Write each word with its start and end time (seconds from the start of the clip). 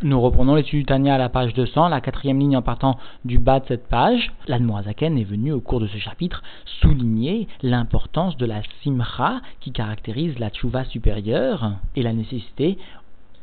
Nous 0.00 0.20
reprenons 0.20 0.54
l'étude 0.54 0.86
du 0.86 1.10
à 1.10 1.18
la 1.18 1.28
page 1.28 1.54
200, 1.54 1.88
la 1.88 2.00
quatrième 2.00 2.38
ligne 2.38 2.56
en 2.56 2.62
partant 2.62 3.00
du 3.24 3.40
bas 3.40 3.58
de 3.58 3.66
cette 3.66 3.88
page. 3.88 4.30
L'Admorazaken 4.46 5.18
est 5.18 5.24
venu 5.24 5.50
au 5.50 5.60
cours 5.60 5.80
de 5.80 5.88
ce 5.88 5.98
chapitre 5.98 6.44
souligner 6.80 7.48
l'importance 7.62 8.36
de 8.36 8.46
la 8.46 8.62
simcha 8.84 9.40
qui 9.58 9.72
caractérise 9.72 10.38
la 10.38 10.50
tchouva 10.50 10.84
supérieure 10.84 11.72
et 11.96 12.04
la 12.04 12.12
nécessité 12.12 12.78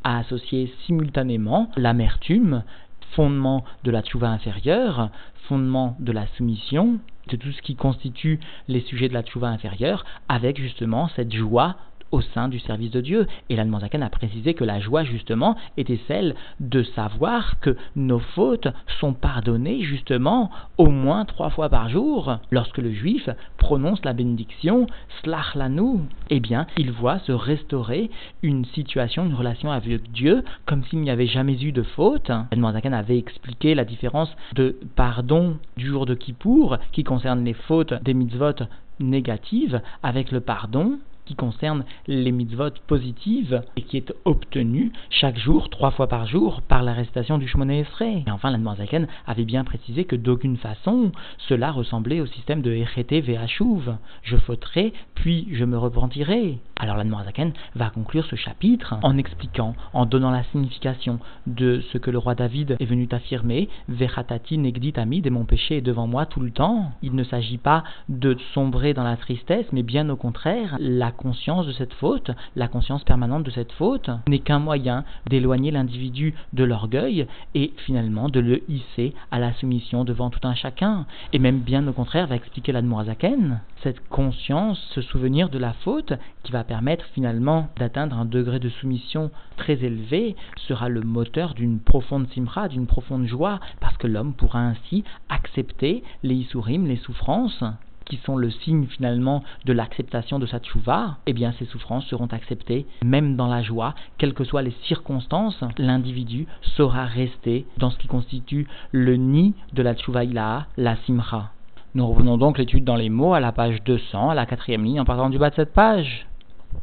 à 0.05 0.19
associer 0.19 0.73
simultanément 0.85 1.69
l'amertume, 1.75 2.63
fondement 3.11 3.65
de 3.83 3.91
la 3.91 4.01
tchouva 4.01 4.29
inférieure, 4.29 5.09
fondement 5.49 5.97
de 5.99 6.13
la 6.13 6.25
soumission, 6.37 6.99
de 7.27 7.35
tout 7.35 7.51
ce 7.51 7.61
qui 7.63 7.75
constitue 7.75 8.39
les 8.69 8.79
sujets 8.79 9.09
de 9.09 9.13
la 9.13 9.23
tchouva 9.23 9.49
inférieure, 9.49 10.05
avec 10.29 10.57
justement 10.57 11.09
cette 11.17 11.33
joie 11.33 11.75
au 12.15 12.21
sein 12.21 12.47
du 12.47 12.59
service 12.59 12.91
de 12.91 13.01
Dieu. 13.01 13.27
Et 13.49 13.55
l'Almanzakan 13.55 14.01
a 14.01 14.09
précisé 14.09 14.53
que 14.53 14.63
la 14.63 14.79
joie, 14.79 15.03
justement, 15.03 15.57
était 15.75 15.99
celle 16.07 16.35
de 16.61 16.81
savoir 16.83 17.59
que 17.59 17.75
nos 17.95 18.19
fautes 18.19 18.69
sont 18.99 19.13
pardonnées, 19.13 19.81
justement, 19.81 20.49
au 20.77 20.87
moins 20.87 21.25
trois 21.25 21.49
fois 21.49 21.69
par 21.69 21.89
jour. 21.89 22.37
Lorsque 22.51 22.77
le 22.77 22.91
juif 22.93 23.29
prononce 23.57 24.03
la 24.05 24.13
bénédiction, 24.13 24.87
Slach 25.21 25.55
lanu, 25.55 25.99
eh 26.29 26.39
bien, 26.39 26.67
il 26.77 26.91
voit 26.91 27.19
se 27.19 27.33
restaurer 27.33 28.09
une 28.43 28.65
situation, 28.65 29.25
une 29.25 29.33
relation 29.33 29.71
avec 29.71 30.11
Dieu, 30.11 30.43
comme 30.65 30.83
s'il 30.85 31.01
n'y 31.01 31.11
avait 31.11 31.27
jamais 31.27 31.61
eu 31.61 31.73
de 31.73 31.83
faute. 31.83 32.29
L'Almanzakan 32.51 32.93
avait 32.93 33.17
expliqué 33.17 33.75
la 33.75 33.83
différence 33.83 34.33
de 34.53 34.77
pardon 34.95 35.57
du 35.75 35.87
jour 35.87 36.05
de 36.05 36.15
Kippour, 36.15 36.77
qui 36.93 37.03
concerne 37.03 37.43
les 37.43 37.53
fautes 37.53 37.93
des 38.03 38.13
mitzvot 38.13 38.63
négatives, 39.01 39.81
avec 40.03 40.31
le 40.31 40.39
pardon 40.39 40.99
qui 41.25 41.35
concerne 41.35 41.83
les 42.07 42.31
mitzvot 42.31 42.71
positives 42.87 43.61
et 43.75 43.81
qui 43.81 43.97
est 43.97 44.13
obtenu 44.25 44.91
chaque 45.09 45.37
jour, 45.37 45.69
trois 45.69 45.91
fois 45.91 46.07
par 46.07 46.27
jour, 46.27 46.61
par 46.61 46.83
l'arrestation 46.83 47.37
du 47.37 47.47
Shmoné 47.47 47.79
Esrei. 47.79 48.23
Et 48.27 48.31
enfin, 48.31 48.51
l'Admorazaken 48.51 49.07
avait 49.27 49.45
bien 49.45 49.63
précisé 49.63 50.05
que 50.05 50.15
d'aucune 50.15 50.57
façon 50.57 51.11
cela 51.47 51.71
ressemblait 51.71 52.21
au 52.21 52.25
système 52.25 52.61
de 52.61 52.71
Echete 52.71 53.23
Ve'ashuv. 53.23 53.95
Je 54.23 54.37
fauterai, 54.37 54.93
puis 55.15 55.47
je 55.51 55.65
me 55.65 55.77
repentirai. 55.77 56.59
Alors 56.77 56.97
l'Admorazaken 56.97 57.53
va 57.75 57.89
conclure 57.89 58.25
ce 58.25 58.35
chapitre 58.35 58.95
en 59.01 59.17
expliquant, 59.17 59.75
en 59.93 60.05
donnant 60.05 60.31
la 60.31 60.43
signification 60.51 61.19
de 61.47 61.81
ce 61.91 61.97
que 61.97 62.11
le 62.11 62.17
roi 62.17 62.35
David 62.35 62.75
est 62.79 62.85
venu 62.85 63.07
affirmer 63.11 63.69
Vechatati 63.87 64.57
negdit 64.57 64.93
amid 64.97 65.25
et 65.25 65.29
mon 65.29 65.45
péché 65.45 65.77
est 65.77 65.81
devant 65.81 66.07
moi 66.07 66.25
tout 66.25 66.39
le 66.39 66.51
temps. 66.51 66.91
Il 67.01 67.15
ne 67.15 67.23
s'agit 67.23 67.57
pas 67.57 67.83
de 68.09 68.37
sombrer 68.53 68.93
dans 68.93 69.03
la 69.03 69.17
tristesse, 69.17 69.65
mais 69.71 69.83
bien 69.83 70.09
au 70.09 70.15
contraire, 70.15 70.77
la 70.79 71.11
conscience 71.15 71.65
de 71.65 71.71
cette 71.71 71.93
faute, 71.93 72.31
la 72.55 72.67
conscience 72.67 73.03
permanente 73.03 73.43
de 73.43 73.51
cette 73.51 73.71
faute, 73.71 74.09
n'est 74.27 74.39
qu'un 74.39 74.59
moyen 74.59 75.03
d'éloigner 75.27 75.71
l'individu 75.71 76.35
de 76.53 76.63
l'orgueil 76.63 77.27
et 77.55 77.73
finalement 77.85 78.29
de 78.29 78.39
le 78.39 78.69
hisser 78.69 79.13
à 79.31 79.39
la 79.39 79.53
soumission 79.53 80.03
devant 80.03 80.29
tout 80.29 80.47
un 80.47 80.55
chacun. 80.55 81.05
Et 81.33 81.39
même 81.39 81.59
bien 81.59 81.87
au 81.87 81.93
contraire, 81.93 82.27
va 82.27 82.35
expliquer 82.35 82.71
l'Admorazaken, 82.71 83.59
cette 83.83 84.07
conscience, 84.09 84.79
ce 84.95 85.01
souvenir 85.01 85.49
de 85.49 85.59
la 85.59 85.73
faute 85.73 86.13
qui 86.43 86.51
va 86.51 86.63
permettre 86.63 87.05
finalement 87.13 87.69
d'atteindre 87.77 88.17
un 88.17 88.25
degré 88.25 88.59
de 88.59 88.69
soumission 88.69 89.31
très 89.57 89.83
élevé 89.83 90.35
sera 90.67 90.89
le 90.89 91.01
moteur 91.01 91.53
d'une 91.53 91.79
profonde 91.79 92.27
simra, 92.29 92.67
d'une 92.67 92.87
profonde 92.87 93.25
joie, 93.25 93.59
parce 93.79 93.97
que 93.97 94.07
l'homme 94.07 94.33
pourra 94.33 94.59
ainsi 94.59 95.03
accepter 95.29 96.03
les 96.23 96.35
isurim, 96.35 96.87
les 96.87 96.97
souffrances, 96.97 97.63
qui 98.05 98.17
sont 98.17 98.37
le 98.37 98.49
signe 98.49 98.85
finalement 98.85 99.43
de 99.65 99.73
l'acceptation 99.73 100.39
de 100.39 100.45
sa 100.45 100.59
tchouva, 100.59 101.17
eh 101.25 101.33
bien 101.33 101.53
ces 101.59 101.65
souffrances 101.65 102.05
seront 102.05 102.27
acceptées 102.27 102.85
même 103.03 103.35
dans 103.35 103.47
la 103.47 103.61
joie, 103.61 103.95
quelles 104.17 104.33
que 104.33 104.43
soient 104.43 104.61
les 104.61 104.75
circonstances, 104.83 105.63
l'individu 105.77 106.47
saura 106.75 107.05
rester 107.05 107.65
dans 107.77 107.89
ce 107.89 107.97
qui 107.97 108.07
constitue 108.07 108.67
le 108.91 109.15
nid 109.15 109.53
de 109.73 109.83
la 109.83 109.95
tchouva 109.95 110.23
ilaha, 110.23 110.67
la 110.77 110.95
simcha. 111.05 111.51
Nous 111.95 112.05
revenons 112.07 112.37
donc 112.37 112.57
l'étude 112.57 112.83
dans 112.83 112.97
les 112.97 113.09
mots 113.09 113.33
à 113.33 113.39
la 113.39 113.51
page 113.51 113.81
200, 113.83 114.31
à 114.31 114.35
la 114.35 114.45
quatrième 114.45 114.83
ligne, 114.83 114.99
en 114.99 115.05
partant 115.05 115.29
du 115.29 115.37
bas 115.37 115.49
de 115.49 115.55
cette 115.55 115.73
page. 115.73 116.27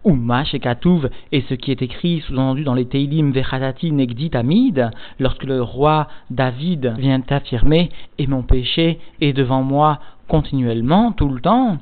Ouma 0.04 0.42
Shekatouv 0.44 1.10
et 1.32 1.42
ce 1.42 1.54
qui 1.54 1.70
est 1.70 1.82
écrit 1.82 2.20
sous-entendu 2.20 2.64
dans 2.64 2.74
les 2.74 2.86
Teilim 2.86 3.30
Vechatati 3.30 3.92
Negdit 3.92 4.30
Amid, 4.32 4.90
lorsque 5.18 5.44
le 5.44 5.62
roi 5.62 6.08
David 6.30 6.94
vient 6.98 7.20
affirmer 7.28 7.90
et 8.18 8.26
mon 8.26 8.42
péché 8.42 8.98
est 9.20 9.34
devant 9.34 9.62
moi 9.62 10.00
continuellement, 10.32 11.12
tout 11.12 11.28
le 11.28 11.42
temps. 11.42 11.76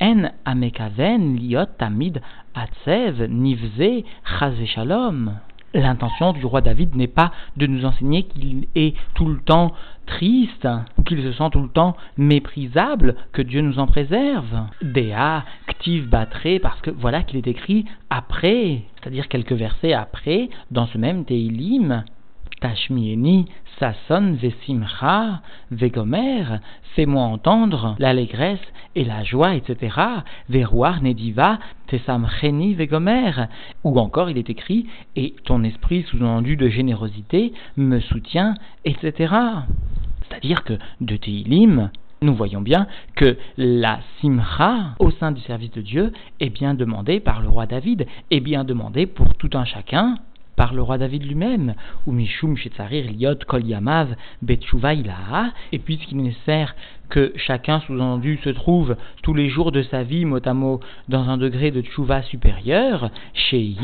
En 0.00 0.30
amekaven 0.44 1.34
liot 1.36 1.66
tamid 1.76 2.20
atsev 2.54 3.26
nivze 3.28 4.04
shalom. 4.64 5.32
L'intention 5.74 6.32
du 6.32 6.46
roi 6.46 6.60
David 6.60 6.94
n'est 6.94 7.08
pas 7.08 7.32
de 7.56 7.66
nous 7.66 7.84
enseigner 7.84 8.22
qu'il 8.22 8.68
est 8.76 8.94
tout 9.14 9.26
le 9.26 9.40
temps 9.40 9.72
triste 10.06 10.68
ou 10.96 11.02
qu'il 11.02 11.20
se 11.20 11.32
sent 11.32 11.50
tout 11.50 11.60
le 11.60 11.68
temps 11.68 11.96
méprisable, 12.16 13.16
que 13.32 13.42
Dieu 13.42 13.60
nous 13.60 13.80
en 13.80 13.88
préserve. 13.88 14.56
Dea, 14.82 15.42
ktiv 15.66 16.08
batre, 16.08 16.60
parce 16.62 16.80
que 16.82 16.92
voilà 16.92 17.24
qu'il 17.24 17.38
est 17.38 17.48
écrit 17.48 17.86
après, 18.08 18.82
c'est-à-dire 18.94 19.26
quelques 19.26 19.52
versets 19.52 19.94
après, 19.94 20.48
dans 20.70 20.86
ce 20.86 20.96
même 20.96 21.24
Teilim, 21.24 22.04
Tashmieni, 22.60 23.46
Sasson, 23.78 24.36
Vesimcha, 24.40 25.42
Vegomer, 25.70 26.60
fais-moi 26.94 27.22
entendre 27.22 27.94
l'allégresse 27.98 28.60
et 28.94 29.04
la 29.04 29.22
joie, 29.22 29.54
etc. 29.54 29.96
Verouar, 30.48 31.02
Nediva, 31.02 31.58
Tesamcheni, 31.88 32.74
Vegomer. 32.74 33.32
Ou 33.84 33.98
encore, 33.98 34.30
il 34.30 34.38
est 34.38 34.48
écrit, 34.48 34.86
et 35.14 35.34
ton 35.44 35.62
esprit 35.64 36.04
sous-entendu 36.04 36.56
de 36.56 36.68
générosité 36.68 37.52
me 37.76 38.00
soutient, 38.00 38.54
etc. 38.84 39.34
C'est-à-dire 40.28 40.64
que 40.64 40.74
de 41.00 41.16
Teilim, 41.16 41.90
nous 42.22 42.34
voyons 42.34 42.62
bien 42.62 42.86
que 43.14 43.36
la 43.58 44.00
simcha 44.20 44.94
au 44.98 45.10
sein 45.10 45.32
du 45.32 45.40
service 45.42 45.72
de 45.72 45.82
Dieu 45.82 46.12
est 46.40 46.50
bien 46.50 46.74
demandée 46.74 47.20
par 47.20 47.42
le 47.42 47.48
roi 47.48 47.66
David, 47.66 48.06
est 48.30 48.40
bien 48.40 48.64
demandée 48.64 49.06
pour 49.06 49.34
tout 49.34 49.50
un 49.52 49.66
chacun, 49.66 50.16
par 50.56 50.74
le 50.74 50.82
roi 50.82 50.98
David 50.98 51.24
lui-même, 51.24 51.74
ou 52.06 52.12
Mishum 52.12 52.56
Shetzarir 52.56 53.10
Liot 53.10 53.44
Kol 53.46 53.64
Yamav 53.64 54.16
et 55.72 55.78
puisqu'il 55.78 56.18
est 56.18 56.22
nécessaire 56.22 56.74
que 57.08 57.32
chacun 57.36 57.80
sous-entendu 57.80 58.38
se 58.42 58.50
trouve 58.50 58.96
tous 59.22 59.34
les 59.34 59.48
jours 59.48 59.70
de 59.70 59.82
sa 59.82 60.02
vie, 60.02 60.24
mot 60.24 60.38
à 60.38 60.54
dans 61.08 61.28
un 61.28 61.36
degré 61.36 61.70
de 61.70 61.82
tchouva 61.82 62.22
supérieur, 62.22 63.10
Shei, 63.34 63.76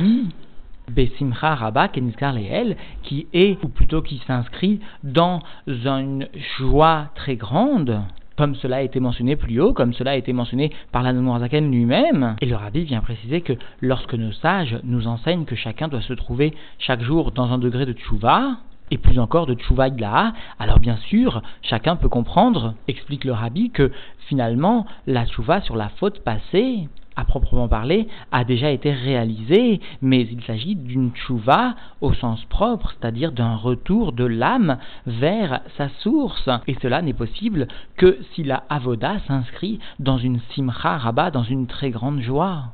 Besimcha 0.91 1.55
Rabba 1.55 1.89
Kenizkar 1.89 2.33
Leel, 2.33 2.77
qui 3.03 3.27
est, 3.33 3.63
ou 3.63 3.69
plutôt 3.69 4.03
qui 4.03 4.21
s'inscrit 4.27 4.81
dans 5.05 5.43
une 5.67 6.27
joie 6.59 7.11
très 7.15 7.37
grande, 7.37 8.03
comme 8.37 8.55
cela 8.57 8.77
a 8.77 8.83
été 8.83 9.01
mentionné 9.01 9.37
plus 9.37 9.61
haut, 9.61 9.73
comme 9.73 9.93
cela 9.95 10.13
a 10.13 10.17
été 10.17 10.33
mentionné 10.33 10.73
par 10.91 11.03
l'Anouarzaken 11.03 11.71
lui-même. 11.71 12.37
Et 12.41 12.47
le 12.47 12.57
rabbi 12.57 12.85
vient 12.85 13.01
préciser 13.01 13.41
que 13.41 13.55
lorsque 13.81 14.15
nos 14.15 14.33
sages 14.33 14.79
nous 14.85 15.07
enseignent 15.07 15.45
que 15.45 15.57
chacun 15.57 15.89
doit 15.89 16.03
se 16.03 16.13
trouver 16.13 16.55
chaque 16.79 17.03
jour 17.03 17.33
dans 17.33 17.53
un 17.53 17.59
degré 17.59 17.87
de 17.87 17.93
tchouva, 17.93 18.57
et 18.91 18.99
plus 18.99 19.19
encore 19.19 19.47
de 19.47 19.55
tchouva 19.55 19.89
là, 19.89 20.35
alors 20.59 20.79
bien 20.79 20.97
sûr, 20.97 21.43
chacun 21.63 21.97
peut 21.97 22.11
comprendre, 22.11 22.75
explique 22.89 23.25
le 23.25 23.33
rabbi, 23.33 23.71
que 23.71 23.91
finalement, 24.29 24.87
la 25.07 25.27
tchouva 25.27 25.63
sur 25.63 25.77
la 25.77 25.89
faute 25.89 26.23
passée, 26.23 26.89
à 27.17 27.25
proprement 27.25 27.69
parler, 27.69 28.09
a 28.31 28.45
déjà 28.45 28.71
été 28.71 28.93
réalisé, 28.93 29.81
mais 30.01 30.23
il 30.23 30.43
s'agit 30.45 30.75
d'une 30.75 31.11
tchouva 31.11 31.75
au 32.01 32.13
sens 32.13 32.45
propre, 32.47 32.95
c'est-à-dire 32.99 33.33
d'un 33.33 33.57
retour 33.57 34.13
de 34.13 34.25
l'âme 34.25 34.79
vers 35.07 35.61
sa 35.77 35.89
source. 36.01 36.49
Et 36.67 36.77
cela 36.83 37.03
n'est 37.03 37.13
possible 37.13 37.69
que 37.97 38.19
si 38.33 38.45
la 38.45 38.65
avoda 38.69 39.19
s'inscrit 39.27 39.79
dans 39.99 40.19
une 40.19 40.41
simcha 40.55 40.99
rabat, 40.99 41.31
dans 41.31 41.43
une 41.43 41.67
très 41.67 41.91
grande 41.91 42.21
joie. 42.21 42.73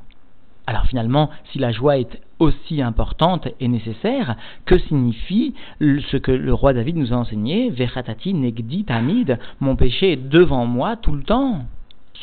Alors 0.67 0.85
finalement, 0.85 1.31
si 1.51 1.57
la 1.57 1.71
joie 1.71 1.97
est 1.97 2.21
aussi 2.37 2.81
importante 2.81 3.47
et 3.59 3.67
nécessaire, 3.67 4.35
que 4.65 4.77
signifie 4.77 5.55
ce 5.81 6.17
que 6.17 6.31
le 6.31 6.53
roi 6.53 6.73
David 6.73 6.95
nous 6.95 7.11
a 7.11 7.17
enseigné? 7.17 7.71
Vechatati 7.71 8.35
negdi 8.35 8.85
tamid, 8.85 9.39
mon 9.59 9.75
péché 9.75 10.11
est 10.11 10.29
devant 10.29 10.67
moi 10.67 10.95
tout 10.95 11.13
le 11.13 11.23
temps 11.23 11.65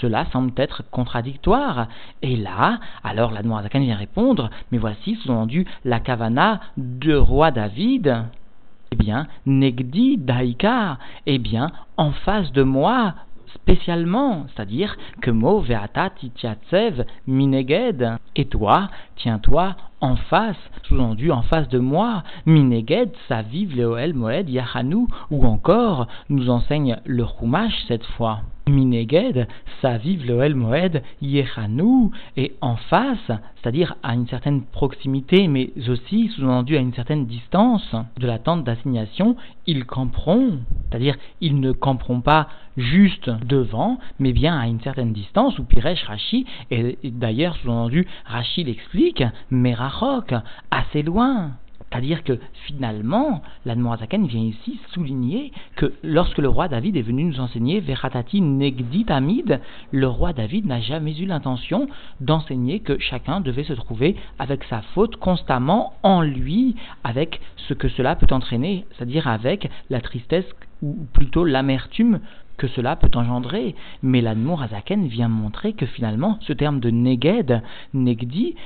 cela 0.00 0.26
semble 0.32 0.52
être 0.56 0.82
contradictoire. 0.90 1.88
Et 2.22 2.36
là, 2.36 2.80
alors 3.04 3.30
la 3.30 3.42
Noirzakan 3.42 3.80
vient 3.80 3.96
répondre, 3.96 4.50
mais 4.70 4.78
voici 4.78 5.16
sous-entendu 5.16 5.66
la 5.84 6.00
kavana 6.00 6.60
de 6.76 7.14
roi 7.14 7.50
David. 7.50 8.24
Eh 8.92 8.96
bien, 8.96 9.26
Negdi 9.46 10.16
Daika, 10.16 10.98
eh 11.26 11.38
bien, 11.38 11.70
en 11.96 12.12
face 12.12 12.52
de 12.52 12.62
moi, 12.62 13.14
spécialement, 13.54 14.46
c'est-à-dire 14.48 14.96
que 15.20 15.30
mo 15.30 15.60
veata 15.60 16.10
titiatsev 16.10 17.04
mineged, 17.26 18.18
et 18.36 18.44
toi, 18.44 18.88
tiens-toi 19.16 19.74
en 20.00 20.16
face, 20.16 20.56
sous-entendu 20.84 21.32
en 21.32 21.42
face 21.42 21.68
de 21.68 21.78
moi, 21.78 22.22
mineged, 22.44 23.10
sa 23.28 23.42
vive 23.42 23.76
leoel 23.76 24.14
moed 24.14 24.48
yahanu, 24.48 25.06
ou 25.30 25.46
encore, 25.46 26.06
nous 26.28 26.48
enseigne 26.50 26.98
le 27.04 27.24
Chumash 27.24 27.74
cette 27.88 28.06
fois. 28.06 28.40
Mineged, 28.68 29.46
Saviv 29.80 30.26
Loel 30.26 30.56
Moed, 30.56 31.02
Yechanou, 31.22 32.10
et 32.36 32.54
en 32.60 32.74
face, 32.74 33.30
c'est-à-dire 33.56 33.94
à 34.02 34.14
une 34.14 34.26
certaine 34.26 34.62
proximité, 34.64 35.46
mais 35.46 35.70
aussi 35.88 36.28
sous-entendu 36.28 36.76
à 36.76 36.80
une 36.80 36.92
certaine 36.92 37.26
distance 37.26 37.94
de 38.18 38.26
la 38.26 38.40
tente 38.40 38.64
d'assignation, 38.64 39.36
ils 39.68 39.84
camperont, 39.84 40.58
c'est-à-dire 40.90 41.16
ils 41.40 41.60
ne 41.60 41.70
camperont 41.70 42.20
pas 42.20 42.48
juste 42.76 43.30
devant, 43.46 43.98
mais 44.18 44.32
bien 44.32 44.58
à 44.58 44.66
une 44.66 44.80
certaine 44.80 45.12
distance, 45.12 45.58
où 45.60 45.64
Piresh 45.64 46.02
Rashi, 46.02 46.44
et 46.72 46.98
d'ailleurs 47.04 47.56
sous-entendu 47.58 48.04
Rashi 48.24 48.64
l'explique, 48.64 49.22
Merachok, 49.50 50.34
assez 50.72 51.02
loin. 51.02 51.52
C'est-à-dire 51.90 52.24
que 52.24 52.38
finalement, 52.66 53.42
l'Admorazaken 53.64 54.26
vient 54.26 54.42
ici 54.42 54.80
souligner 54.92 55.52
que 55.76 55.92
lorsque 56.02 56.38
le 56.38 56.48
roi 56.48 56.68
David 56.68 56.96
est 56.96 57.02
venu 57.02 57.24
nous 57.24 57.40
enseigner 57.40 57.80
Veratati 57.80 58.40
Negdit 58.40 59.06
Amid, 59.08 59.60
le 59.92 60.08
roi 60.08 60.32
David 60.32 60.66
n'a 60.66 60.80
jamais 60.80 61.16
eu 61.16 61.26
l'intention 61.26 61.88
d'enseigner 62.20 62.80
que 62.80 62.98
chacun 62.98 63.40
devait 63.40 63.64
se 63.64 63.72
trouver 63.72 64.16
avec 64.38 64.64
sa 64.64 64.82
faute 64.94 65.16
constamment 65.16 65.94
en 66.02 66.22
lui, 66.22 66.74
avec 67.04 67.40
ce 67.68 67.74
que 67.74 67.88
cela 67.88 68.16
peut 68.16 68.32
entraîner, 68.34 68.84
c'est-à-dire 68.92 69.28
avec 69.28 69.70
la 69.88 70.00
tristesse 70.00 70.46
ou 70.82 71.06
plutôt 71.12 71.44
l'amertume 71.44 72.20
que 72.56 72.68
cela 72.68 72.96
peut 72.96 73.10
engendrer. 73.14 73.74
Mais 74.02 74.20
l'Admorazaken 74.20 75.06
vient 75.06 75.28
montrer 75.28 75.72
que 75.72 75.86
finalement, 75.86 76.38
ce 76.42 76.52
terme 76.52 76.80
de 76.80 76.90
Neged, 76.90 77.62
Negdi, 77.94 78.56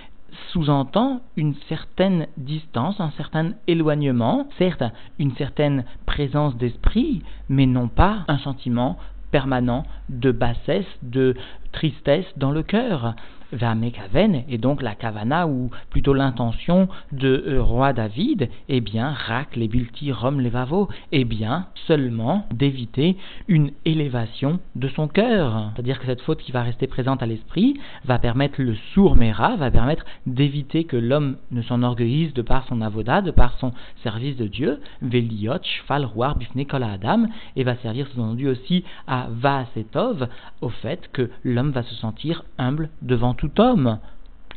sous-entend 0.52 1.20
une 1.36 1.54
certaine 1.68 2.26
distance, 2.36 3.00
un 3.00 3.10
certain 3.16 3.52
éloignement, 3.66 4.48
certes 4.58 4.84
une 5.18 5.34
certaine 5.36 5.84
présence 6.06 6.56
d'esprit, 6.56 7.22
mais 7.48 7.66
non 7.66 7.88
pas 7.88 8.24
un 8.28 8.38
sentiment 8.38 8.98
permanent 9.30 9.84
de 10.08 10.32
bassesse, 10.32 10.86
de 11.02 11.34
tristesse 11.72 12.26
dans 12.36 12.50
le 12.50 12.62
cœur. 12.62 13.14
Vamekaven, 13.52 14.44
et 14.48 14.58
donc 14.58 14.82
la 14.82 14.94
kavana, 14.94 15.48
ou 15.48 15.70
plutôt 15.90 16.14
l'intention 16.14 16.88
de 17.12 17.44
euh, 17.48 17.62
roi 17.62 17.92
David, 17.92 18.48
eh 18.68 18.80
bien, 18.80 19.10
rak 19.10 19.56
les 19.56 19.68
bilti 19.68 20.12
rom 20.12 20.40
levavo, 20.40 20.88
eh 21.12 21.24
bien, 21.24 21.66
seulement 21.86 22.46
d'éviter 22.52 23.16
une 23.48 23.72
élévation 23.84 24.60
de 24.76 24.88
son 24.88 25.08
cœur. 25.08 25.72
C'est-à-dire 25.74 25.98
que 25.98 26.06
cette 26.06 26.20
faute 26.20 26.40
qui 26.40 26.52
va 26.52 26.62
rester 26.62 26.86
présente 26.86 27.22
à 27.22 27.26
l'esprit 27.26 27.78
va 28.04 28.18
permettre 28.18 28.60
le 28.60 28.76
sourd 28.94 29.16
mera, 29.16 29.56
va 29.56 29.70
permettre 29.70 30.04
d'éviter 30.26 30.84
que 30.84 30.96
l'homme 30.96 31.36
ne 31.50 31.62
s'enorgueillisse 31.62 32.34
de 32.34 32.42
par 32.42 32.66
son 32.68 32.80
avoda, 32.80 33.20
de 33.20 33.30
par 33.30 33.58
son 33.58 33.72
service 34.02 34.36
de 34.36 34.46
Dieu, 34.46 34.80
veliot, 35.02 35.62
shfal, 35.62 36.04
roar, 36.04 36.36
bifne, 36.36 36.64
adam, 36.82 37.26
et 37.56 37.64
va 37.64 37.76
servir 37.76 38.06
sous-entendu 38.08 38.48
aussi 38.48 38.84
à 39.06 39.26
vaasetov, 39.30 40.28
au 40.60 40.68
fait 40.68 41.10
que 41.12 41.30
l'homme 41.44 41.59
va 41.68 41.82
se 41.82 41.94
sentir 41.94 42.44
humble 42.58 42.88
devant 43.02 43.34
tout 43.34 43.60
homme. 43.60 43.98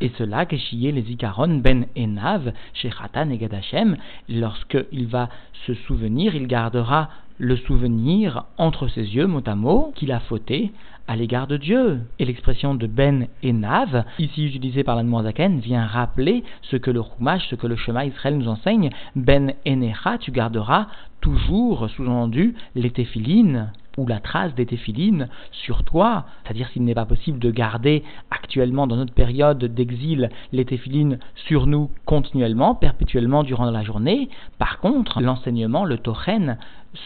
Et 0.02 0.12
cela, 0.18 0.46
Keshiye 0.46 0.92
les 0.92 1.12
Ikaron 1.12 1.60
ben 1.60 1.86
Enav, 1.98 2.52
chez 2.74 2.90
Khatan 2.90 3.30
et 3.30 3.38
Gadashem, 3.38 3.98
lorsqu'il 4.28 5.08
va 5.08 5.30
se 5.66 5.74
souvenir, 5.74 6.36
il 6.36 6.48
gardera 6.48 7.10
le 7.38 7.56
souvenir 7.56 8.46
entre 8.58 8.88
ses 8.88 9.16
yeux, 9.16 9.28
mot 9.28 9.44
à 9.46 9.56
mot, 9.56 9.92
qu'il 9.96 10.12
a 10.12 10.20
fauté 10.20 10.72
à 11.08 11.16
l'égard 11.16 11.48
de 11.48 11.58
Dieu. 11.58 12.02
Et 12.20 12.26
l'expression 12.26 12.76
de 12.76 12.88
Ben 12.88 13.28
Enav, 13.44 14.06
ici 14.20 14.46
utilisée 14.46 14.84
par 14.84 14.96
la 14.96 15.24
Zaken, 15.24 15.60
vient 15.60 15.86
rappeler 15.86 16.44
ce 16.62 16.78
que 16.78 16.92
le 16.92 17.02
Chumash, 17.02 17.48
ce 17.50 17.56
que 17.56 17.68
le 17.68 17.76
Shema 17.76 18.06
Israël 18.06 18.38
nous 18.38 18.48
enseigne. 18.48 18.90
Ben 19.16 19.54
Enecha, 19.68 20.18
tu 20.18 20.32
garderas 20.32 20.88
toujours, 21.22 21.90
sous-entendu, 21.90 22.56
les 22.76 22.92
téphilines 22.92 23.72
ou 23.98 24.08
la 24.08 24.20
trace 24.20 24.56
des 24.56 24.66
téphilines 24.66 25.30
sur 25.52 25.84
toi, 25.84 26.26
c'est-à-dire 26.44 26.68
s'il 26.70 26.84
n'est 26.84 26.96
pas 26.96 27.06
possible 27.06 27.40
de 27.40 27.52
garder 27.52 28.04
actuellement 28.32 28.88
dans 28.88 28.96
notre 28.96 29.14
période 29.14 29.64
d'exil 29.64 30.30
les 30.52 30.66
téphilines 30.66 31.20
sur 31.36 31.68
nous 31.68 31.90
continuellement, 32.06 32.76
perpétuellement 32.76 33.44
durant 33.44 33.70
la 33.70 33.84
journée, 33.84 34.30
par 34.58 34.80
contre, 34.80 35.22
l'enseignement, 35.22 35.86
le 35.86 35.98
tochen, 35.98 36.58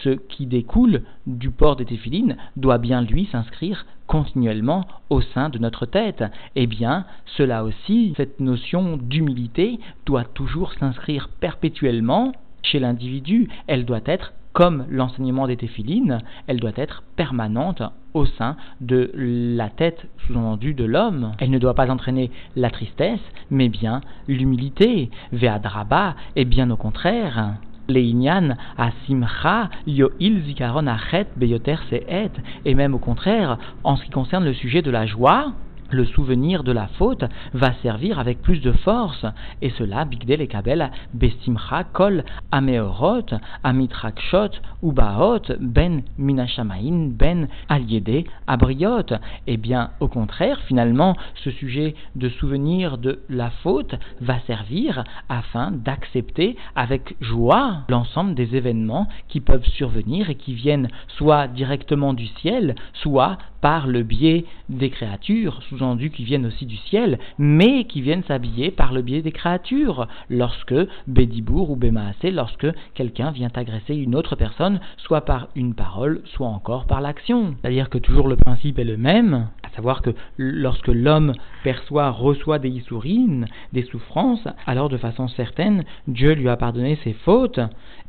ce 0.02 0.10
qui 0.10 0.46
découle 0.46 1.02
du 1.26 1.50
port 1.50 1.76
des 1.76 1.84
téphilines, 1.84 2.36
doit 2.56 2.78
bien 2.78 3.02
lui 3.02 3.26
s'inscrire 3.30 3.86
continuellement 4.06 4.86
au 5.10 5.20
sein 5.20 5.48
de 5.48 5.58
notre 5.58 5.86
tête. 5.86 6.24
Eh 6.56 6.66
bien, 6.66 7.04
cela 7.36 7.64
aussi, 7.64 8.14
cette 8.16 8.40
notion 8.40 8.96
d'humilité 8.96 9.78
doit 10.06 10.24
toujours 10.24 10.72
s'inscrire 10.74 11.28
perpétuellement 11.40 12.32
chez 12.62 12.80
l'individu, 12.80 13.48
elle 13.66 13.84
doit 13.84 14.00
être 14.04 14.32
comme 14.52 14.86
l'enseignement 14.90 15.46
des 15.46 15.56
téphilines, 15.56 16.20
elle 16.46 16.60
doit 16.60 16.72
être 16.76 17.02
permanente 17.16 17.82
au 18.14 18.26
sein 18.26 18.56
de 18.80 19.10
la 19.14 19.68
tête, 19.68 20.06
sous-entendu, 20.26 20.74
de 20.74 20.84
l'homme. 20.84 21.32
Elle 21.38 21.50
ne 21.50 21.58
doit 21.58 21.74
pas 21.74 21.90
entraîner 21.90 22.30
la 22.56 22.70
tristesse, 22.70 23.20
mais 23.50 23.68
bien 23.68 24.00
l'humilité. 24.26 25.10
Veadraba, 25.32 26.16
et 26.36 26.44
bien 26.44 26.70
au 26.70 26.76
contraire. 26.76 27.54
Leinian 27.88 28.56
asimcha 28.76 29.70
yoil 29.86 30.42
zikaron 30.44 30.86
achet 30.86 31.26
beyoter 31.36 31.76
seet. 31.88 32.32
Et 32.64 32.74
même 32.74 32.94
au 32.94 32.98
contraire, 32.98 33.58
en 33.82 33.96
ce 33.96 34.04
qui 34.04 34.10
concerne 34.10 34.44
le 34.44 34.52
sujet 34.52 34.82
de 34.82 34.90
la 34.90 35.06
joie, 35.06 35.52
le 35.90 36.04
souvenir 36.04 36.64
de 36.64 36.72
la 36.72 36.86
faute 36.98 37.24
va 37.54 37.72
servir 37.82 38.18
avec 38.18 38.42
plus 38.42 38.60
de 38.60 38.72
force, 38.72 39.24
et 39.62 39.70
cela, 39.70 40.04
Bigdel 40.04 40.40
et 40.40 40.46
Kabel, 40.46 40.90
Bestimcha, 41.14 41.84
Kol, 41.84 42.24
Ameorot, 42.52 43.26
Amitrakshot, 43.64 44.50
Ubaot, 44.82 45.56
Ben 45.60 46.02
Minashamain, 46.18 47.08
Ben 47.10 47.48
Aliede, 47.68 48.24
Abriot. 48.46 49.06
Eh 49.46 49.56
bien, 49.56 49.90
au 50.00 50.08
contraire, 50.08 50.60
finalement, 50.66 51.16
ce 51.42 51.50
sujet 51.50 51.94
de 52.16 52.28
souvenir 52.28 52.98
de 52.98 53.20
la 53.28 53.50
faute 53.50 53.94
va 54.20 54.40
servir 54.40 55.04
afin 55.28 55.70
d'accepter 55.70 56.56
avec 56.76 57.16
joie 57.20 57.84
l'ensemble 57.88 58.34
des 58.34 58.56
événements 58.56 59.08
qui 59.28 59.40
peuvent 59.40 59.66
survenir 59.66 60.30
et 60.30 60.34
qui 60.34 60.54
viennent 60.54 60.88
soit 61.16 61.48
directement 61.48 62.14
du 62.14 62.26
ciel, 62.26 62.74
soit 62.94 63.38
par 63.60 63.86
le 63.86 64.02
biais 64.02 64.44
des 64.68 64.90
créatures, 64.90 65.62
sous-entendu 65.68 66.10
qui 66.10 66.24
viennent 66.24 66.46
aussi 66.46 66.66
du 66.66 66.76
ciel, 66.76 67.18
mais 67.38 67.84
qui 67.84 68.00
viennent 68.00 68.24
s'habiller 68.24 68.70
par 68.70 68.92
le 68.92 69.02
biais 69.02 69.22
des 69.22 69.32
créatures, 69.32 70.06
lorsque 70.30 70.74
Bédibour 71.06 71.70
ou 71.70 71.76
Bémaasé, 71.76 72.30
lorsque 72.30 72.66
quelqu'un 72.94 73.30
vient 73.30 73.50
agresser 73.54 73.94
une 73.94 74.14
autre 74.14 74.36
personne, 74.36 74.80
soit 74.96 75.22
par 75.22 75.48
une 75.54 75.74
parole, 75.74 76.22
soit 76.24 76.46
encore 76.46 76.86
par 76.86 77.00
l'action. 77.00 77.54
C'est-à-dire 77.60 77.90
que 77.90 77.98
toujours 77.98 78.28
le 78.28 78.36
principe 78.36 78.78
est 78.78 78.84
le 78.84 78.96
même, 78.96 79.48
à 79.62 79.70
savoir 79.74 80.02
que 80.02 80.10
lorsque 80.36 80.88
l'homme 80.88 81.32
perçoit, 81.64 82.10
reçoit 82.10 82.58
des 82.58 82.70
issourines, 82.70 83.46
des 83.72 83.82
souffrances, 83.82 84.46
alors 84.66 84.88
de 84.88 84.96
façon 84.96 85.28
certaine, 85.28 85.84
Dieu 86.06 86.32
lui 86.34 86.48
a 86.48 86.56
pardonné 86.56 86.98
ses 87.04 87.12
fautes, 87.12 87.60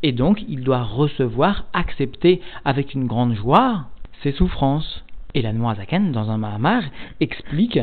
et 0.04 0.12
donc 0.12 0.44
il 0.48 0.63
doit 0.63 0.84
recevoir, 0.84 1.66
accepter 1.74 2.42
avec 2.66 2.94
une 2.94 3.07
grande 3.07 3.33
joie 3.33 3.85
ses 4.24 4.31
souffrances. 4.31 5.04
Et 5.36 5.42
la 5.42 5.54
Noazaken, 5.54 6.12
dans 6.12 6.31
un 6.31 6.38
Mahamar, 6.38 6.83
explique 7.19 7.80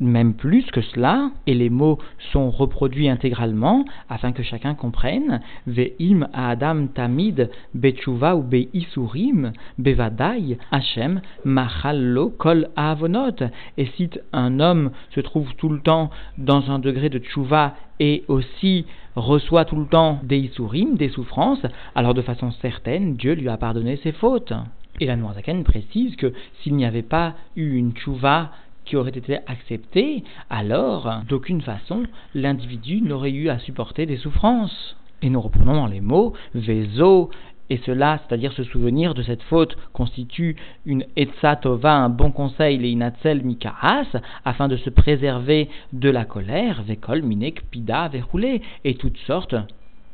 même 0.00 0.34
plus 0.34 0.64
que 0.70 0.80
cela, 0.80 1.30
et 1.46 1.54
les 1.54 1.70
mots 1.70 1.98
sont 2.32 2.50
reproduits 2.50 3.08
intégralement 3.08 3.84
afin 4.08 4.32
que 4.32 4.42
chacun 4.42 4.74
comprenne. 4.74 5.40
Ve'im 5.66 6.28
Adam 6.34 6.86
tamid 6.88 7.50
bechuva 7.74 8.36
ou 8.36 8.42
be'isurim 8.42 9.52
bevadai 9.78 10.58
Hashem 10.70 11.20
machallo 11.44 12.30
kol 12.30 12.68
avonot. 12.76 13.36
Et 13.78 13.86
si 13.96 14.10
un 14.32 14.60
homme 14.60 14.90
se 15.14 15.20
trouve 15.20 15.54
tout 15.56 15.70
le 15.70 15.80
temps 15.80 16.10
dans 16.38 16.70
un 16.70 16.78
degré 16.78 17.08
de 17.08 17.18
tchouva 17.18 17.74
et 17.98 18.24
aussi 18.28 18.84
reçoit 19.14 19.64
tout 19.64 19.76
le 19.76 19.86
temps 19.86 20.20
des 20.22 20.38
isurim, 20.38 20.96
des 20.96 21.08
souffrances, 21.08 21.64
alors 21.94 22.12
de 22.12 22.22
façon 22.22 22.50
certaine, 22.50 23.16
Dieu 23.16 23.32
lui 23.32 23.48
a 23.48 23.56
pardonné 23.56 23.96
ses 23.96 24.12
fautes. 24.12 24.52
Et 25.00 25.06
la 25.06 25.16
Noirzaken 25.16 25.64
précise 25.64 26.16
que 26.16 26.32
s'il 26.60 26.74
n'y 26.74 26.86
avait 26.86 27.02
pas 27.02 27.34
eu 27.54 27.76
une 27.76 27.92
tchouva 27.92 28.50
qui 28.84 28.96
aurait 28.96 29.10
été 29.10 29.38
acceptée, 29.46 30.24
alors 30.48 31.22
d'aucune 31.28 31.60
façon 31.60 32.04
l'individu 32.34 33.02
n'aurait 33.02 33.32
eu 33.32 33.48
à 33.50 33.58
supporter 33.58 34.06
des 34.06 34.16
souffrances. 34.16 34.96
Et 35.22 35.28
nous 35.28 35.40
reprenons 35.40 35.74
dans 35.74 35.86
les 35.86 36.00
mots 36.00 36.34
Vezo, 36.54 37.30
et 37.68 37.78
cela, 37.78 38.20
c'est-à-dire 38.20 38.52
se 38.52 38.62
souvenir 38.62 39.14
de 39.14 39.22
cette 39.22 39.42
faute, 39.42 39.76
constitue 39.92 40.56
une 40.84 41.04
etzatova, 41.16 41.92
un 41.92 42.08
bon 42.08 42.30
conseil, 42.30 42.78
les 42.78 42.90
inatzel 42.90 43.42
mikaas, 43.42 44.06
afin 44.44 44.68
de 44.68 44.76
se 44.76 44.88
préserver 44.88 45.68
de 45.92 46.08
la 46.08 46.24
colère, 46.24 46.82
vekol, 46.82 47.22
minek, 47.22 47.68
pida, 47.70 48.08
verroulé, 48.08 48.62
et 48.84 48.94
toutes 48.94 49.18
sortes 49.18 49.56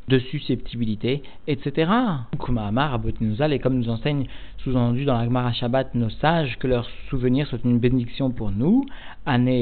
de 0.09 0.19
susceptibilité, 0.19 1.23
etc. 1.47 1.91
Et 2.33 2.37
comme 3.59 3.79
nous 3.79 3.89
enseigne 3.89 4.27
sous-entendu 4.59 5.05
dans 5.05 5.19
la 5.19 5.25
Gemara 5.25 5.53
Shabbat 5.53 5.95
nos 5.95 6.11
sages, 6.11 6.59
que 6.59 6.67
leur 6.67 6.89
souvenir 7.09 7.47
soit 7.47 7.61
une 7.65 7.79
bénédiction 7.79 8.31
pour 8.31 8.51
nous, 8.51 8.85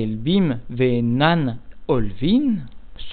Elbim 0.03 0.59
Venan 0.71 1.57
Olvin, 1.89 2.57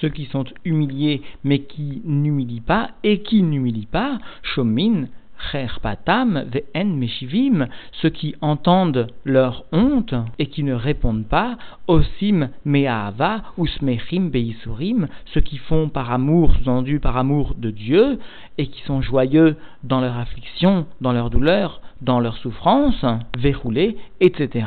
ceux 0.00 0.08
qui 0.08 0.26
sont 0.26 0.44
humiliés 0.64 1.22
mais 1.44 1.60
qui 1.60 2.02
n'humilient 2.04 2.60
pas, 2.60 2.90
et 3.02 3.22
qui 3.22 3.42
n'humilient 3.42 3.86
pas, 3.86 4.18
Shomin 4.42 5.06
ceux 7.92 8.08
qui 8.10 8.34
entendent 8.40 9.06
leur 9.24 9.64
honte 9.72 10.14
et 10.38 10.46
qui 10.46 10.62
ne 10.62 10.74
répondent 10.74 11.26
pas, 11.26 11.56
osim 11.86 12.48
me'ahava 12.64 13.42
ou 13.56 13.66
smechim 13.66 14.30
ceux 15.26 15.40
qui 15.40 15.58
font 15.58 15.88
par 15.88 16.10
amour, 16.12 16.54
sous-entendu 16.54 17.00
par 17.00 17.16
amour 17.16 17.54
de 17.56 17.70
Dieu, 17.70 18.18
et 18.58 18.66
qui 18.66 18.82
sont 18.82 19.02
joyeux 19.02 19.56
dans 19.84 20.00
leur 20.00 20.16
affliction, 20.16 20.86
dans 21.00 21.12
leur 21.12 21.30
douleur, 21.30 21.80
dans 22.00 22.20
leur 22.20 22.36
souffrance, 22.36 23.04
verroulés, 23.36 23.96
etc 24.20 24.66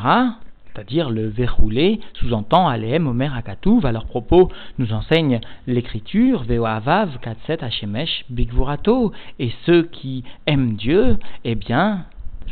c'est-à-dire 0.74 1.10
le 1.10 1.28
verroulé, 1.28 2.00
sous-entend 2.14 2.68
Aleem 2.68 3.08
Omer 3.08 3.34
Akatouv, 3.36 3.86
à 3.86 3.92
leur 3.92 4.06
propos 4.06 4.50
nous 4.78 4.94
enseigne 4.94 5.42
l'écriture, 5.68 6.44
Veoavav 6.44 7.20
Katset 7.20 7.64
Hashemesh 7.64 8.26
Bigvurato, 8.30 9.12
et 9.40 9.52
ceux 9.66 9.84
qui 9.84 10.24
aiment 10.48 10.76
Dieu, 10.76 11.18
eh 11.44 11.56
bien, 11.56 12.06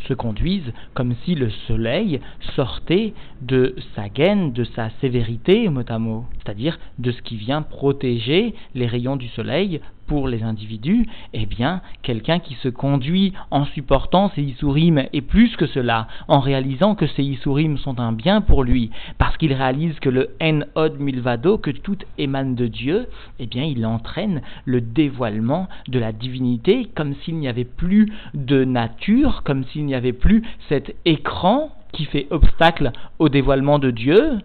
se 0.07 0.13
conduisent 0.13 0.73
comme 0.93 1.13
si 1.23 1.35
le 1.35 1.49
soleil 1.67 2.21
sortait 2.55 3.13
de 3.41 3.75
sa 3.95 4.09
gaine, 4.09 4.53
de 4.53 4.63
sa 4.63 4.89
sévérité, 5.01 5.67
mot 5.69 5.83
à 5.87 5.99
mot, 5.99 6.25
c'est-à-dire 6.37 6.79
de 6.99 7.11
ce 7.11 7.21
qui 7.21 7.35
vient 7.35 7.61
protéger 7.61 8.53
les 8.75 8.87
rayons 8.87 9.15
du 9.15 9.27
soleil 9.29 9.81
pour 10.09 10.27
les 10.27 10.41
individus, 10.41 11.05
eh 11.33 11.45
bien, 11.45 11.81
quelqu'un 12.01 12.39
qui 12.39 12.55
se 12.55 12.67
conduit 12.67 13.33
en 13.51 13.65
supportant 13.65 14.31
ces 14.33 14.41
Isurim, 14.41 15.03
et 15.13 15.21
plus 15.21 15.55
que 15.55 15.67
cela, 15.67 16.07
en 16.27 16.39
réalisant 16.39 16.95
que 16.95 17.05
ces 17.05 17.23
Isurim 17.23 17.77
sont 17.77 17.99
un 17.99 18.11
bien 18.11 18.41
pour 18.41 18.63
lui, 18.63 18.89
parce 19.19 19.37
qu'il 19.37 19.53
réalise 19.53 19.99
que 19.99 20.09
le 20.09 20.31
En 20.41 20.61
Od 20.73 20.99
Milvado, 20.99 21.59
que 21.59 21.69
tout 21.69 21.99
émane 22.17 22.55
de 22.55 22.65
Dieu, 22.65 23.07
eh 23.37 23.45
bien, 23.45 23.63
il 23.63 23.85
entraîne 23.85 24.41
le 24.65 24.81
dévoilement 24.81 25.69
de 25.87 25.99
la 25.99 26.11
divinité, 26.11 26.89
comme 26.95 27.13
s'il 27.23 27.37
n'y 27.37 27.47
avait 27.47 27.63
plus 27.63 28.11
de 28.33 28.65
nature, 28.65 29.43
comme 29.43 29.63
s'il 29.65 29.85
n'y 29.85 29.95
avait 29.95 30.11
plus 30.11 30.41
cet 30.69 30.95
écran 31.05 31.69
qui 31.91 32.05
fait 32.05 32.25
obstacle 32.31 32.91
au 33.19 33.29
dévoilement 33.29 33.77
de 33.77 33.91
Dieu, 33.91 34.39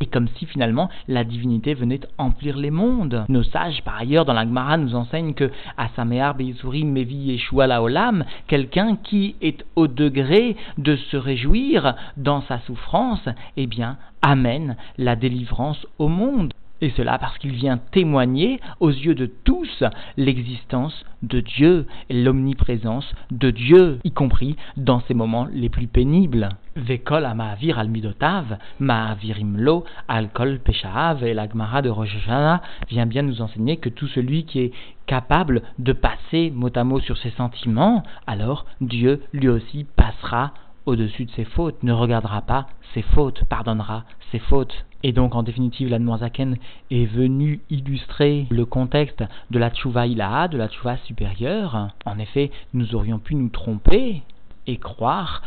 et 0.00 0.06
comme 0.06 0.28
si 0.36 0.46
finalement 0.46 0.88
la 1.08 1.24
divinité 1.24 1.74
venait 1.74 2.00
emplir 2.18 2.56
les 2.56 2.70
mondes. 2.70 3.24
Nos 3.28 3.42
sages, 3.42 3.82
par 3.84 3.98
ailleurs, 3.98 4.24
dans 4.24 4.32
la 4.32 4.44
Gemara, 4.44 4.78
nous 4.78 4.94
enseignent 4.94 5.34
que 5.34 5.50
Asamear 5.76 6.34
Beisurim 6.34 6.90
Mevi 6.90 7.16
Yeshua 7.16 7.66
Laolam, 7.66 8.24
quelqu'un 8.46 8.96
qui 8.96 9.36
est 9.42 9.64
au 9.76 9.86
degré 9.86 10.56
de 10.78 10.96
se 10.96 11.16
réjouir 11.16 11.94
dans 12.16 12.40
sa 12.42 12.60
souffrance, 12.60 13.28
eh 13.56 13.66
bien, 13.66 13.98
amène 14.22 14.76
la 14.96 15.16
délivrance 15.16 15.86
au 15.98 16.08
monde. 16.08 16.52
Et 16.82 16.90
cela 16.96 17.18
parce 17.18 17.36
qu'il 17.38 17.52
vient 17.52 17.78
témoigner 17.78 18.60
aux 18.80 18.90
yeux 18.90 19.14
de 19.14 19.26
tous 19.26 19.84
l'existence 20.16 21.04
de 21.22 21.40
Dieu 21.40 21.86
l'omniprésence 22.08 23.12
de 23.30 23.50
Dieu, 23.50 23.98
y 24.04 24.12
compris 24.12 24.56
dans 24.76 25.00
ces 25.00 25.14
moments 25.14 25.46
les 25.52 25.68
plus 25.68 25.86
pénibles. 25.86 26.48
Vekol 26.76 27.28
ma'avir 27.34 27.78
al 27.78 27.88
midotav, 27.88 28.56
ma'avirimlo 28.78 29.84
al 30.08 30.30
kol 30.30 30.60
peshaav, 30.60 31.24
et 31.24 31.34
la 31.34 31.48
Gemara 31.48 31.82
de 31.82 31.90
Rosh 31.90 32.16
vient 32.88 33.06
bien 33.06 33.22
nous 33.22 33.42
enseigner 33.42 33.76
que 33.76 33.88
tout 33.88 34.08
celui 34.08 34.44
qui 34.44 34.60
est 34.60 34.72
capable 35.06 35.62
de 35.78 35.92
passer 35.92 36.50
mot 36.50 36.70
à 36.74 36.84
mot 36.84 37.00
sur 37.00 37.18
ses 37.18 37.30
sentiments, 37.30 38.02
alors 38.26 38.64
Dieu 38.80 39.22
lui 39.32 39.48
aussi 39.48 39.84
passera 39.96 40.52
au-dessus 40.86 41.26
de 41.26 41.30
ses 41.32 41.44
fautes, 41.44 41.82
ne 41.82 41.92
regardera 41.92 42.42
pas 42.42 42.66
ses 42.94 43.02
fautes, 43.02 43.44
pardonnera 43.44 44.04
ses 44.30 44.38
fautes. 44.38 44.84
Et 45.02 45.12
donc, 45.12 45.34
en 45.34 45.42
définitive, 45.42 45.88
la 45.88 46.18
Zaken 46.18 46.56
est 46.90 47.06
venue 47.06 47.60
illustrer 47.70 48.46
le 48.50 48.66
contexte 48.66 49.24
de 49.50 49.58
la 49.58 49.70
Tchouva 49.70 50.06
Ilaha, 50.06 50.48
de 50.48 50.58
la 50.58 50.68
Tchouva 50.68 50.98
supérieure. 50.98 51.88
En 52.04 52.18
effet, 52.18 52.50
nous 52.74 52.94
aurions 52.94 53.18
pu 53.18 53.34
nous 53.34 53.48
tromper 53.48 54.22
et 54.66 54.76
croire 54.76 55.42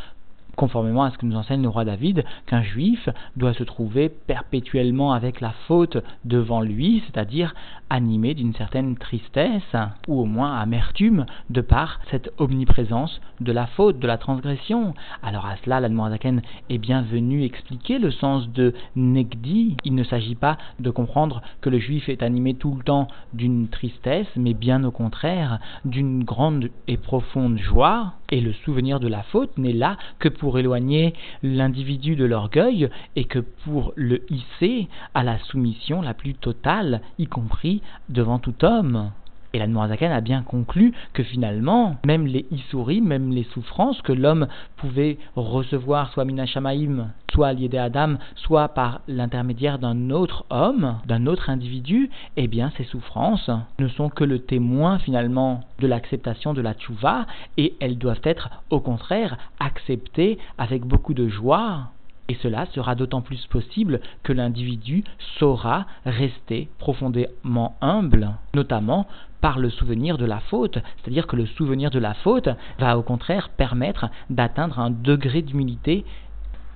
conformément 0.56 1.04
à 1.04 1.12
ce 1.12 1.18
que 1.18 1.26
nous 1.26 1.36
enseigne 1.36 1.62
le 1.62 1.70
roi 1.70 1.86
David, 1.86 2.24
qu'un 2.46 2.62
juif 2.62 3.10
doit 3.36 3.54
se 3.54 3.64
trouver 3.64 4.10
perpétuellement 4.10 5.14
avec 5.14 5.42
la 5.42 5.54
faute 5.68 5.98
devant 6.26 6.62
lui, 6.62 7.04
c'est-à-dire 7.06 7.54
animé 7.90 8.34
d'une 8.34 8.54
certaine 8.56 8.98
tristesse 8.98 9.76
ou 10.08 10.22
au 10.22 10.26
moins 10.26 10.58
amertume 10.58 11.26
de 11.50 11.62
par 11.62 12.00
cette 12.10 12.32
omniprésence 12.40 13.22
de 13.40 13.52
la 13.52 13.68
faute, 13.68 14.00
de 14.00 14.08
la 14.08 14.18
transgression. 14.18 14.94
Alors 15.22 15.46
à 15.46 15.58
cela, 15.64 15.80
l'Admorazaken 15.80 16.42
est 16.70 16.78
bien 16.78 17.04
venu 17.04 17.44
expliquer 17.44 18.00
le 18.00 18.12
sens 18.12 18.50
de 18.50 18.74
Negdi. 18.96 19.78
Il 19.86 19.96
ne 19.96 20.04
s'agit 20.04 20.36
pas 20.36 20.58
de 20.80 20.90
comprendre 20.90 21.42
que 21.62 21.70
le 21.70 21.80
juif 21.80 22.10
est 22.10 22.24
animé 22.24 22.56
tout 22.56 22.76
le 22.76 22.84
temps 22.84 23.08
d'une 23.34 23.68
tristesse, 23.68 24.28
mais 24.36 24.54
bien 24.54 24.84
au 24.84 24.92
contraire 24.92 25.60
d'une 25.86 26.24
grande 26.24 26.70
et 26.88 26.98
profonde 26.98 27.58
joie, 27.58 28.14
et 28.30 28.42
le 28.42 28.54
souvenir 28.54 29.00
de 29.00 29.08
la 29.08 29.22
faute 29.22 29.58
n'est 29.60 29.74
là 29.74 29.98
que 30.18 30.30
pour 30.30 30.43
pour 30.44 30.60
éloigner 30.60 31.14
l'individu 31.42 32.18
de 32.18 32.26
l'orgueil 32.26 32.90
et 33.16 33.24
que 33.24 33.40
pour 33.40 33.94
le 33.96 34.30
hisser 34.30 34.90
à 35.14 35.24
la 35.24 35.40
soumission 35.40 36.02
la 36.02 36.14
plus 36.14 36.34
totale, 36.34 37.00
y 37.18 37.28
compris 37.28 37.82
devant 38.10 38.40
tout 38.40 38.66
homme. 38.66 39.12
Et 39.54 39.60
la 39.60 39.68
Noirzakan 39.68 40.12
a 40.12 40.20
bien 40.20 40.42
conclu 40.42 40.92
que 41.14 41.24
finalement, 41.24 41.96
même 42.06 42.28
les 42.28 42.46
Issouri, 42.52 43.00
même 43.00 43.32
les 43.32 43.46
souffrances 43.54 44.02
que 44.02 44.12
l'homme 44.12 44.48
pouvait 44.76 45.18
recevoir, 45.38 46.12
soit 46.12 46.26
Minashamaim, 46.26 47.14
soit 47.34 47.50
à 47.50 47.56
des 47.56 47.78
Adam, 47.78 48.16
soit 48.36 48.70
par 48.70 49.02
l'intermédiaire 49.08 49.80
d'un 49.80 50.12
autre 50.12 50.46
homme, 50.50 51.00
d'un 51.06 51.26
autre 51.26 51.50
individu, 51.50 52.10
eh 52.38 52.48
bien 52.48 52.72
ces 52.78 52.84
souffrances 52.84 53.50
ne 53.80 53.88
sont 53.88 54.10
que 54.10 54.24
le 54.24 54.40
témoin 54.40 55.00
finalement 55.00 55.62
de 55.80 55.88
l'acceptation 55.88 56.54
de 56.54 56.62
la 56.62 56.74
tchouva 56.74 57.26
et 57.58 57.74
elles 57.80 57.98
doivent 57.98 58.22
être 58.24 58.50
au 58.70 58.80
contraire 58.80 59.38
acceptées 59.60 60.38
avec 60.58 60.86
beaucoup 60.86 61.14
de 61.14 61.28
joie. 61.28 61.90
Et 62.30 62.36
cela 62.36 62.66
sera 62.68 62.96
d'autant 62.96 63.22
plus 63.22 63.46
possible 63.48 64.00
que 64.24 64.32
l'individu 64.32 65.04
saura 65.40 65.86
rester 66.06 66.70
profondément 66.80 67.76
humble, 67.82 68.32
notamment 68.54 69.08
par 69.42 69.60
le 69.60 69.70
souvenir 69.70 70.18
de 70.18 70.24
la 70.24 70.40
faute, 70.40 70.78
c'est-à-dire 70.78 71.28
que 71.28 71.36
le 71.36 71.46
souvenir 71.46 71.92
de 71.92 72.00
la 72.00 72.14
faute 72.14 72.48
va 72.80 72.98
au 72.98 73.02
contraire 73.02 73.50
permettre 73.50 74.06
d'atteindre 74.30 74.80
un 74.80 74.90
degré 74.90 75.42
d'humilité 75.42 76.06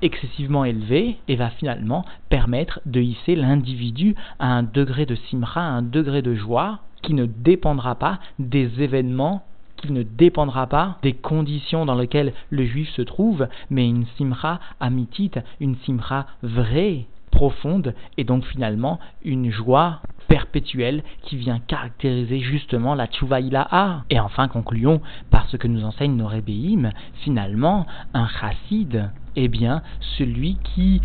excessivement 0.02 0.66
élevé 0.66 1.18
et 1.28 1.36
va 1.36 1.50
finalement 1.50 2.06
permettre 2.30 2.80
de 2.86 3.02
hisser 3.02 3.36
l'individu 3.36 4.16
à 4.40 4.48
un 4.48 4.64
degré 4.64 5.06
de 5.06 5.16
simra, 5.16 5.62
à 5.62 5.72
un 5.72 5.82
degré 5.82 6.22
de 6.22 6.36
joie 6.36 6.80
qui 7.02 7.14
ne 7.14 7.26
dépendra 7.26 7.96
pas 7.96 8.20
des 8.40 8.82
événements 8.82 9.44
qui 9.78 9.92
ne 9.92 10.04
dépendra 10.04 10.68
pas 10.68 10.98
des 11.04 11.14
conditions 11.14 11.86
dans 11.86 11.96
lesquelles 11.96 12.34
le 12.50 12.66
juif 12.66 12.90
se 12.90 13.04
trouve, 13.04 13.48
mais 13.70 13.88
une 13.88 14.08
simra 14.18 14.60
amitit, 14.80 15.32
une 15.60 15.76
simra 15.86 16.26
vraie, 16.42 17.06
profonde, 17.32 17.94
et 18.18 18.24
donc 18.24 18.44
finalement 18.46 19.00
une 19.24 19.52
joie 19.52 20.02
perpétuelle 20.28 21.04
qui 21.22 21.38
vient 21.38 21.60
caractériser 21.60 22.40
justement 22.40 22.96
la 22.96 23.08
tchouvaïla'a. 23.08 24.04
Et 24.10 24.20
enfin, 24.20 24.48
concluons 24.48 25.02
par 25.30 25.48
ce 25.50 25.58
que 25.58 25.68
nous 25.68 25.86
enseigne 25.86 26.16
nos 26.16 26.28
rébéim, 26.28 26.90
finalement, 27.24 27.86
un 28.14 28.28
chassid, 28.28 29.12
eh 29.38 29.48
bien, 29.48 29.82
celui 30.18 30.58
qui, 30.64 31.02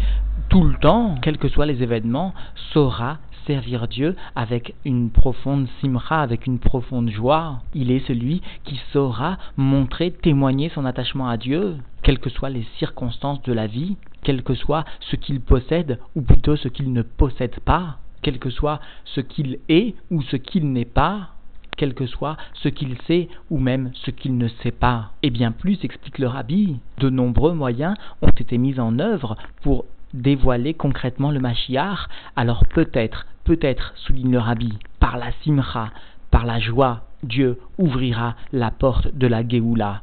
tout 0.49 0.65
le 0.65 0.75
temps, 0.75 1.15
quels 1.23 1.39
que 1.39 1.49
soient 1.49 1.67
les 1.67 1.83
événements, 1.83 2.35
saura 2.73 3.19
servir 3.47 3.89
Dieu 3.89 4.17
avec 4.35 4.75
une 4.85 5.11
profonde 5.11 5.69
simra, 5.81 6.23
avec 6.23 6.47
une 6.47 6.59
profonde 6.59 7.11
joie. 7.11 7.61
Il 7.75 7.91
est 7.91 8.07
celui 8.07 8.41
qui 8.65 8.81
saura 8.93 9.37
montrer, 9.57 10.11
témoigner 10.11 10.71
son 10.71 10.85
attachement 10.87 11.29
à 11.29 11.37
Dieu, 11.37 11.77
quelles 12.03 12.21
que 12.21 12.31
soient 12.31 12.51
les 12.51 12.67
circonstances 12.79 13.43
de 13.43 13.53
la 13.53 13.67
vie, 13.67 13.97
quel 14.23 14.43
que 14.43 14.55
soit 14.55 14.85
ce 15.01 15.17
qu'il 15.17 15.41
possède, 15.41 15.99
ou 16.17 16.23
plutôt 16.23 16.57
ce 16.57 16.69
qu'il 16.69 16.93
ne 16.93 17.03
possède 17.03 17.61
pas, 17.61 17.99
quel 18.23 18.39
que 18.39 18.51
soit 18.51 18.81
ce 19.05 19.21
qu'il 19.21 19.59
est 19.69 19.95
ou 20.11 20.23
ce 20.23 20.37
qu'il 20.37 20.73
n'est 20.73 20.85
pas, 20.85 21.32
quel 21.76 21.95
que 21.95 22.07
soit 22.07 22.37
ce 22.55 22.69
qu'il 22.69 22.97
sait 23.07 23.29
ou 23.50 23.59
même 23.59 23.91
ce 23.95 24.11
qu'il 24.11 24.37
ne 24.37 24.49
sait 24.62 24.71
pas. 24.73 25.11
Et 25.23 25.31
bien 25.31 25.52
plus, 25.52 25.79
explique 25.85 26.19
le 26.19 26.29
rabbi, 26.29 26.79
de 26.99 27.11
nombreux 27.11 27.55
moyens 27.55 27.97
ont 28.21 28.29
été 28.29 28.59
mis 28.59 28.79
en 28.79 28.99
œuvre 28.99 29.37
pour 29.62 29.85
dévoiler 30.14 30.75
concrètement 30.75 31.31
le 31.31 31.41
Mashiach, 31.41 32.09
alors 32.37 32.64
peut-être, 32.67 33.26
peut-être, 33.45 33.93
souligne 33.97 34.33
le 34.33 34.38
rabbi, 34.38 34.79
par 35.00 35.17
la 35.17 35.33
simcha, 35.43 35.91
par 36.31 36.45
la 36.45 36.61
joie, 36.61 37.02
Dieu 37.23 37.59
ouvrira 37.79 38.35
la 38.52 38.71
porte 38.71 39.14
de 39.14 39.26
la 39.26 39.47
Géoula. 39.47 40.02